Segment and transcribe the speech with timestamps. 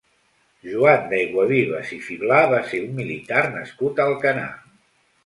[0.67, 4.49] Juan de Ayguavives i Fibla va ser un militar nascut a Alcanar.